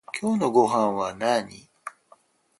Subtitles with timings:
[0.19, 1.69] 今日のごはんなに？